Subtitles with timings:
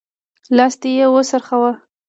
[0.57, 1.71] لاستی يې وڅرخوه.